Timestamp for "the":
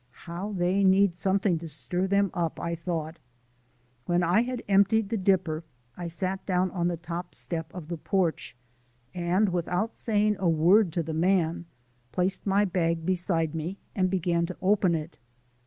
5.09-5.15, 6.87-6.97, 7.87-7.97, 11.03-11.13